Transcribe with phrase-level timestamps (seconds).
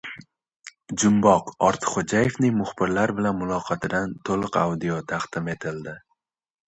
[1.01, 1.51] Jumboq.
[1.67, 5.95] Ortiqxo‘jayevning muxbirlar bilan muloqotidan «to‘liq audio» taqdim etildi